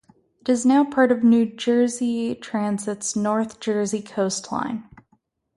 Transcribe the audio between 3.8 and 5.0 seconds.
Coast Line.